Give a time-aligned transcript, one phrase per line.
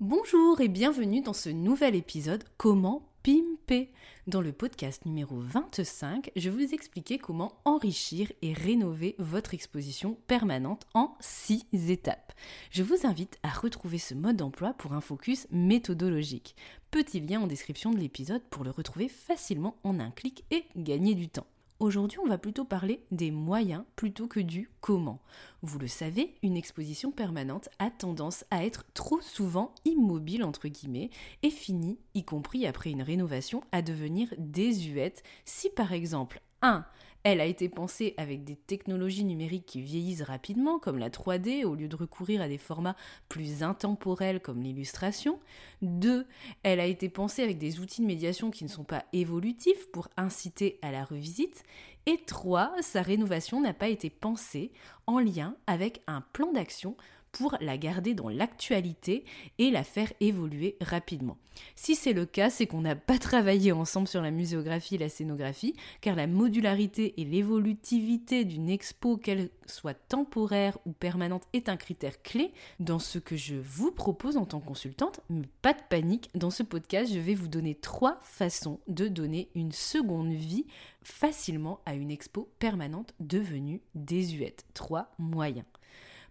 [0.00, 3.92] Bonjour et bienvenue dans ce nouvel épisode Comment pimper
[4.26, 10.86] Dans le podcast numéro 25, je vous expliquer comment enrichir et rénover votre exposition permanente
[10.94, 12.32] en 6 étapes.
[12.70, 16.56] Je vous invite à retrouver ce mode d'emploi pour un focus méthodologique.
[16.90, 21.14] Petit lien en description de l'épisode pour le retrouver facilement en un clic et gagner
[21.14, 21.46] du temps.
[21.80, 25.18] Aujourd'hui, on va plutôt parler des moyens plutôt que du comment.
[25.62, 31.08] Vous le savez, une exposition permanente a tendance à être trop souvent immobile entre guillemets
[31.42, 36.84] et finit, y compris après une rénovation, à devenir désuète si par exemple 1.
[37.22, 41.74] Elle a été pensée avec des technologies numériques qui vieillissent rapidement, comme la 3D, au
[41.74, 42.96] lieu de recourir à des formats
[43.28, 45.38] plus intemporels comme l'illustration.
[45.82, 46.26] 2.
[46.62, 50.08] Elle a été pensée avec des outils de médiation qui ne sont pas évolutifs pour
[50.16, 51.62] inciter à la revisite.
[52.06, 52.72] Et 3.
[52.80, 54.72] Sa rénovation n'a pas été pensée
[55.06, 56.96] en lien avec un plan d'action
[57.32, 59.24] pour la garder dans l'actualité
[59.58, 61.36] et la faire évoluer rapidement.
[61.76, 65.08] Si c'est le cas, c'est qu'on n'a pas travaillé ensemble sur la muséographie et la
[65.08, 71.76] scénographie, car la modularité et l'évolutivité d'une expo, qu'elle soit temporaire ou permanente, est un
[71.76, 75.20] critère clé dans ce que je vous propose en tant que consultante.
[75.28, 79.48] Mais pas de panique, dans ce podcast, je vais vous donner trois façons de donner
[79.54, 80.66] une seconde vie
[81.02, 84.64] facilement à une expo permanente devenue désuète.
[84.74, 85.64] Trois moyens.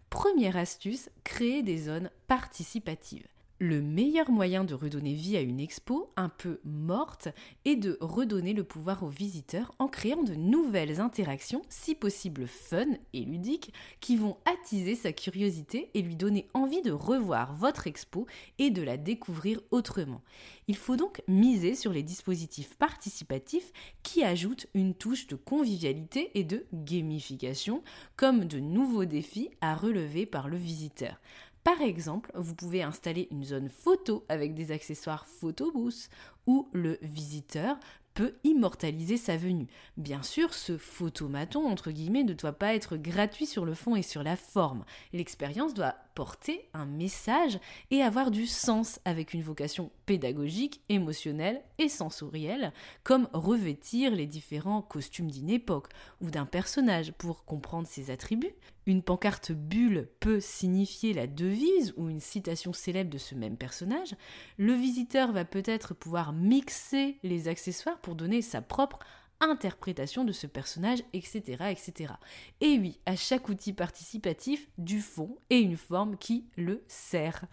[0.10, 3.28] Première astuce, créer des zones participatives.
[3.62, 7.28] Le meilleur moyen de redonner vie à une expo un peu morte
[7.66, 12.86] est de redonner le pouvoir aux visiteurs en créant de nouvelles interactions, si possible fun
[13.12, 18.28] et ludiques, qui vont attiser sa curiosité et lui donner envie de revoir votre expo
[18.60, 20.22] et de la découvrir autrement.
[20.70, 26.46] Il faut donc miser sur les dispositifs participatifs qui ajoutent une touche de convivialité et
[26.46, 27.84] de gamification,
[28.16, 31.20] comme de nouveaux défis à relever par le visiteur.
[31.64, 36.10] Par exemple, vous pouvez installer une zone photo avec des accessoires photobooth
[36.48, 37.78] où le visiteur
[38.14, 39.68] peut immortaliser sa venue.
[39.96, 44.02] Bien sûr, ce photomaton, entre guillemets, ne doit pas être gratuit sur le fond et
[44.02, 44.84] sur la forme.
[45.14, 51.88] L'expérience doit porter un message et avoir du sens avec une vocation pédagogique, émotionnelle et
[51.88, 52.74] sensorielle,
[53.06, 55.88] comme revêtir les différents costumes d'une époque
[56.20, 58.54] ou d'un personnage pour comprendre ses attributs.
[58.86, 64.14] Une pancarte bulle peut signifier la devise ou une citation célèbre de ce même personnage.
[64.58, 69.00] Le visiteur va peut-être pouvoir mixer les accessoires pour donner sa propre
[69.42, 72.14] interprétation de ce personnage, etc., etc.
[72.62, 77.46] Et oui, à chaque outil participatif, du fond et une forme qui le sert.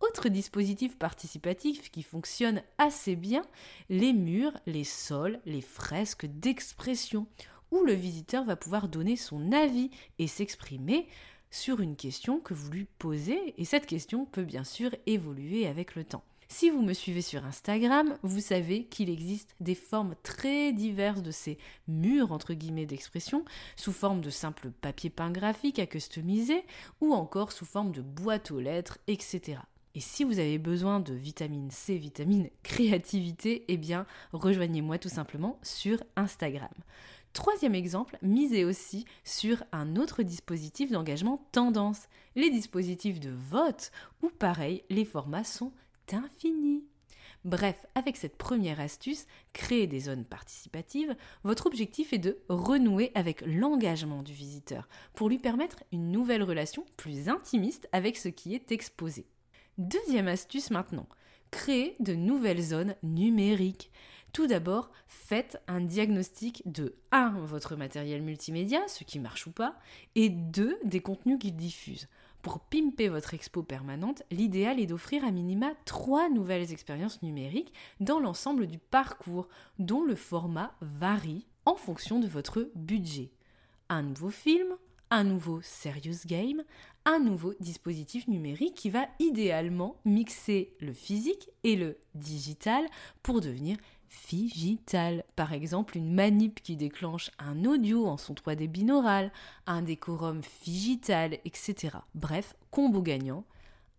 [0.00, 3.42] Autre dispositif participatif qui fonctionne assez bien,
[3.88, 7.26] les murs, les sols, les fresques d'expression,
[7.70, 11.06] où le visiteur va pouvoir donner son avis et s'exprimer
[11.50, 15.94] sur une question que vous lui posez, et cette question peut bien sûr évoluer avec
[15.94, 16.24] le temps.
[16.48, 21.30] Si vous me suivez sur Instagram, vous savez qu'il existe des formes très diverses de
[21.30, 23.44] ces murs entre guillemets d'expression,
[23.76, 26.64] sous forme de simple papier peint graphique à customiser
[27.00, 29.58] ou encore sous forme de boîte aux lettres, etc.
[29.94, 35.58] Et si vous avez besoin de vitamine C, vitamine créativité, eh bien rejoignez-moi tout simplement
[35.62, 36.72] sur Instagram.
[37.32, 42.06] Troisième exemple, misez aussi sur un autre dispositif d'engagement tendance,
[42.36, 43.90] les dispositifs de vote,
[44.22, 45.72] où pareil, les formats sont
[47.44, 53.42] Bref, avec cette première astuce, créer des zones participatives, votre objectif est de renouer avec
[53.42, 58.72] l'engagement du visiteur pour lui permettre une nouvelle relation plus intimiste avec ce qui est
[58.72, 59.26] exposé.
[59.76, 61.06] Deuxième astuce maintenant,
[61.50, 63.90] créer de nouvelles zones numériques.
[64.32, 67.40] Tout d'abord, faites un diagnostic de 1.
[67.44, 69.78] votre matériel multimédia, ce qui marche ou pas,
[70.14, 70.78] et 2.
[70.84, 72.08] des contenus qu'il diffuse.
[72.44, 78.20] Pour pimper votre expo permanente, l'idéal est d'offrir à minima trois nouvelles expériences numériques dans
[78.20, 79.48] l'ensemble du parcours,
[79.78, 83.30] dont le format varie en fonction de votre budget.
[83.88, 84.76] Un nouveau film,
[85.10, 86.62] un nouveau Serious Game,
[87.06, 92.84] un nouveau dispositif numérique qui va idéalement mixer le physique et le digital
[93.22, 93.78] pour devenir
[94.08, 95.24] figital.
[95.36, 99.32] Par exemple, une manip qui déclenche un audio en son 3D binaural,
[99.66, 101.98] un décorum figital, etc.
[102.14, 103.44] Bref, combo gagnant.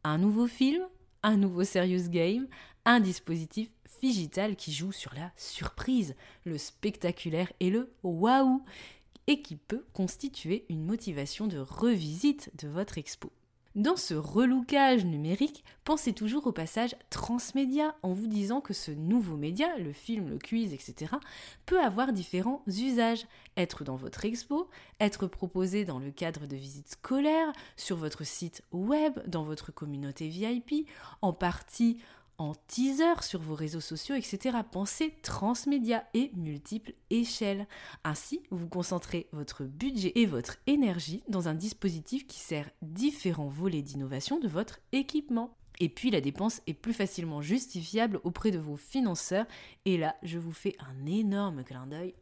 [0.03, 0.83] Un nouveau film,
[1.23, 2.47] un nouveau serious game,
[2.85, 8.63] un dispositif figital qui joue sur la surprise, le spectaculaire et le waouh,
[9.27, 13.31] et qui peut constituer une motivation de revisite de votre expo.
[13.75, 19.35] Dans ce relookage numérique, pensez toujours au passage transmédia en vous disant que ce nouveau
[19.35, 21.11] média, le film, le quiz, etc.,
[21.65, 23.27] peut avoir différents usages.
[23.57, 24.69] Être dans votre expo,
[25.01, 30.29] être proposé dans le cadre de visites scolaires, sur votre site web, dans votre communauté
[30.29, 30.87] VIP,
[31.21, 31.97] en partie
[32.37, 34.57] en teaser sur vos réseaux sociaux, etc.
[34.71, 37.67] Pensez transmédia et multiples échelles.
[38.03, 43.81] Ainsi, vous concentrez votre budget et votre énergie dans un dispositif qui sert différents volets
[43.81, 45.55] d'innovation de votre équipement.
[45.79, 49.45] Et puis la dépense est plus facilement justifiable auprès de vos financeurs.
[49.85, 52.15] Et là, je vous fais un énorme clin d'œil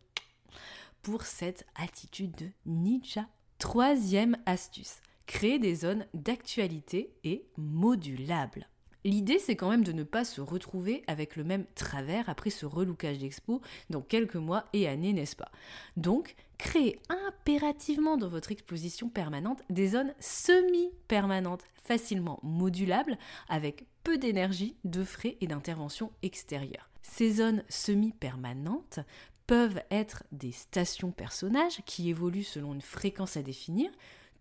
[1.01, 3.27] pour cette attitude de ninja.
[3.59, 8.67] Troisième astuce, créer des zones d'actualité et modulables.
[9.05, 12.65] L'idée, c'est quand même de ne pas se retrouver avec le même travers après ce
[12.65, 15.51] relookage d'expo dans quelques mois et années, n'est-ce pas?
[15.97, 23.17] Donc, créez impérativement dans votre exposition permanente des zones semi-permanentes, facilement modulables,
[23.49, 26.89] avec peu d'énergie, de frais et d'intervention extérieure.
[27.01, 28.99] Ces zones semi-permanentes
[29.47, 33.91] peuvent être des stations personnages qui évoluent selon une fréquence à définir,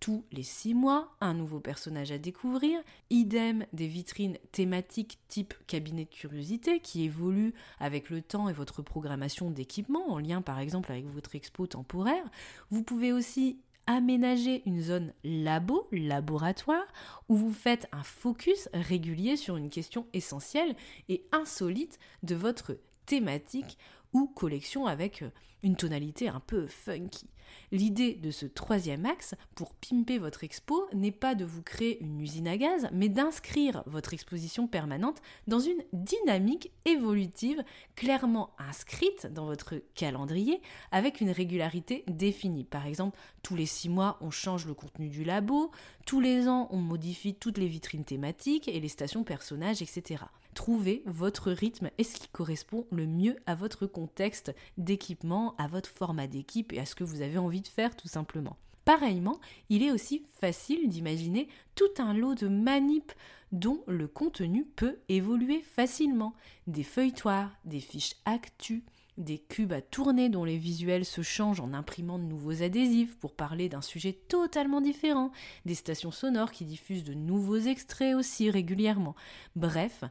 [0.02, 6.06] tous les six mois, un nouveau personnage à découvrir, idem des vitrines thématiques type cabinet
[6.06, 10.90] de curiosité qui évoluent avec le temps et votre programmation d'équipement en lien par exemple
[10.90, 12.24] avec votre expo temporaire.
[12.70, 16.86] Vous pouvez aussi aménager une zone labo, laboratoire,
[17.28, 20.74] où vous faites un focus régulier sur une question essentielle
[21.08, 22.76] et insolite de votre
[23.06, 23.78] thématique
[24.12, 25.24] ou collection avec
[25.62, 27.26] une tonalité un peu funky.
[27.70, 32.20] L'idée de ce troisième axe pour pimper votre expo n'est pas de vous créer une
[32.20, 37.62] usine à gaz, mais d'inscrire votre exposition permanente dans une dynamique évolutive
[37.94, 40.60] clairement inscrite dans votre calendrier
[40.90, 42.64] avec une régularité définie.
[42.64, 45.70] Par exemple, tous les six mois, on change le contenu du labo,
[46.06, 50.24] tous les ans, on modifie toutes les vitrines thématiques et les stations personnages, etc.
[50.54, 55.88] Trouvez votre rythme et ce qui correspond le mieux à votre contexte d'équipement, à votre
[55.88, 58.56] format d'équipe et à ce que vous avez envie de faire tout simplement.
[58.84, 59.40] Pareillement,
[59.70, 63.12] il est aussi facile d'imaginer tout un lot de manips
[63.52, 66.34] dont le contenu peut évoluer facilement.
[66.66, 68.82] Des feuilletoirs, des fiches actus,
[69.18, 73.34] des cubes à tourner dont les visuels se changent en imprimant de nouveaux adhésifs pour
[73.34, 75.32] parler d'un sujet totalement différent,
[75.66, 79.14] des stations sonores qui diffusent de nouveaux extraits aussi régulièrement.
[79.54, 80.02] Bref,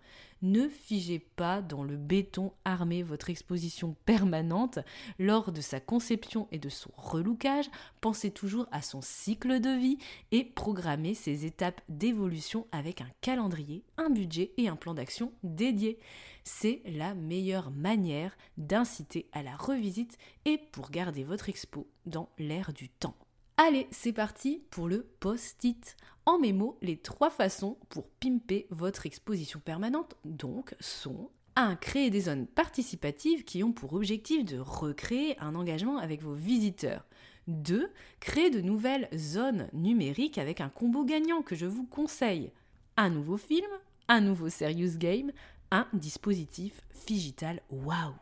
[0.41, 4.79] ne figez pas dans le béton armé votre exposition permanente
[5.19, 7.69] lors de sa conception et de son relookage.
[8.01, 9.97] Pensez toujours à son cycle de vie
[10.31, 15.99] et programmez ses étapes d'évolution avec un calendrier, un budget et un plan d'action dédié.
[16.43, 22.73] C'est la meilleure manière d'inciter à la revisite et pour garder votre expo dans l'air
[22.73, 23.15] du temps.
[23.63, 25.95] Allez, c'est parti pour le post-it.
[26.25, 31.75] En mémo, les trois façons pour pimper votre exposition permanente, donc, sont 1.
[31.75, 37.05] Créer des zones participatives qui ont pour objectif de recréer un engagement avec vos visiteurs.
[37.45, 37.91] 2.
[38.19, 42.51] Créer de nouvelles zones numériques avec un combo gagnant que je vous conseille.
[42.97, 43.69] Un nouveau film,
[44.07, 45.31] un nouveau serious game,
[45.69, 48.15] un dispositif digital waouh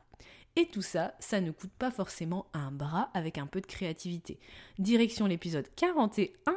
[0.60, 4.40] et tout ça, ça ne coûte pas forcément un bras avec un peu de créativité.
[4.78, 6.54] Direction l'épisode 41,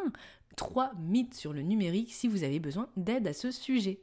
[0.56, 4.00] 3 mythes sur le numérique si vous avez besoin d'aide à ce sujet.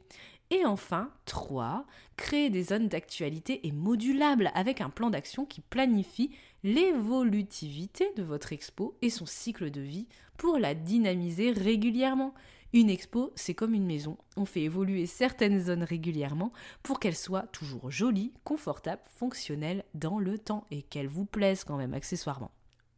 [0.48, 1.84] Et enfin, 3.
[2.16, 6.30] Créer des zones d'actualité et modulables avec un plan d'action qui planifie
[6.64, 10.06] l'évolutivité de votre expo et son cycle de vie
[10.38, 12.32] pour la dynamiser régulièrement.
[12.72, 14.16] Une expo, c'est comme une maison.
[14.36, 20.38] On fait évoluer certaines zones régulièrement pour qu'elles soient toujours jolies, confortables, fonctionnelles dans le
[20.38, 22.52] temps et qu'elles vous plaisent quand même accessoirement.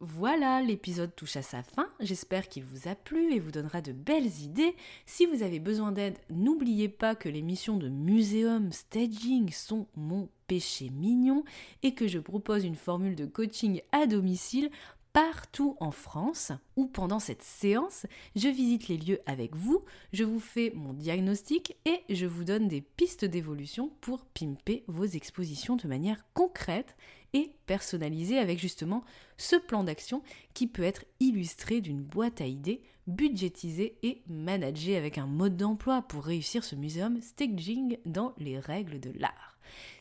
[0.05, 1.87] Voilà, l'épisode touche à sa fin.
[2.01, 4.75] J'espère qu'il vous a plu et vous donnera de belles idées.
[5.05, 10.27] Si vous avez besoin d'aide, n'oubliez pas que les missions de muséum staging sont mon
[10.47, 11.45] péché mignon
[11.83, 14.69] et que je propose une formule de coaching à domicile
[15.13, 20.39] partout en France où pendant cette séance, je visite les lieux avec vous, je vous
[20.39, 25.87] fais mon diagnostic et je vous donne des pistes d'évolution pour pimper vos expositions de
[25.87, 26.95] manière concrète
[27.33, 29.03] et personnalisée avec justement
[29.37, 35.17] ce plan d'action qui peut être illustré d'une boîte à idées budgétisée et managée avec
[35.17, 39.42] un mode d'emploi pour réussir ce muséum staging dans les règles de l'art.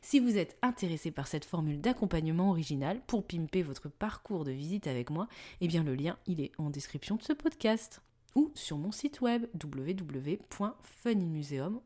[0.01, 4.87] Si vous êtes intéressé par cette formule d'accompagnement original pour pimper votre parcours de visite
[4.87, 5.29] avec moi,
[5.61, 8.03] eh bien le lien il est en description de ce podcast
[8.35, 11.81] ou sur mon site web www.funnymuseum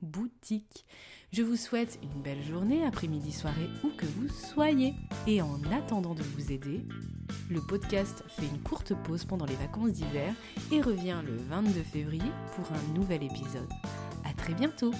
[0.00, 0.86] boutique.
[1.32, 4.94] Je vous souhaite une belle journée, après-midi, soirée, où que vous soyez.
[5.26, 6.86] Et en attendant de vous aider,
[7.50, 10.32] le podcast fait une courte pause pendant les vacances d'hiver
[10.70, 13.68] et revient le 22 février pour un nouvel épisode.
[14.24, 14.92] À très bientôt